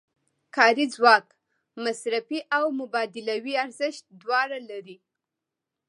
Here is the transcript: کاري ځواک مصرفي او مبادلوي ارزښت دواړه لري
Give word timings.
کاري 0.55 0.85
ځواک 0.95 1.25
مصرفي 1.83 2.39
او 2.57 2.65
مبادلوي 2.79 3.53
ارزښت 3.65 4.03
دواړه 4.21 4.59
لري 4.69 4.97